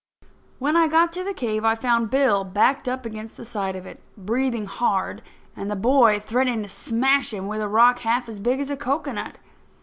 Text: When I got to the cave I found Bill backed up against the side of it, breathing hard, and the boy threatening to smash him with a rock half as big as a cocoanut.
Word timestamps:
When 0.57 0.75
I 0.75 0.87
got 0.87 1.13
to 1.13 1.23
the 1.23 1.31
cave 1.31 1.63
I 1.63 1.75
found 1.75 2.09
Bill 2.09 2.43
backed 2.43 2.89
up 2.89 3.05
against 3.05 3.37
the 3.37 3.45
side 3.45 3.75
of 3.75 3.85
it, 3.85 4.01
breathing 4.17 4.65
hard, 4.65 5.21
and 5.55 5.69
the 5.69 5.75
boy 5.75 6.19
threatening 6.19 6.63
to 6.63 6.69
smash 6.69 7.31
him 7.35 7.45
with 7.45 7.61
a 7.61 7.67
rock 7.67 7.99
half 7.99 8.27
as 8.27 8.39
big 8.39 8.59
as 8.59 8.71
a 8.71 8.75
cocoanut. 8.75 9.37